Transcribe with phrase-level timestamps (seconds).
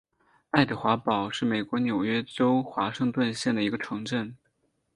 [0.49, 4.35] 爱德华堡是美国纽约州华盛顿县的一个城镇。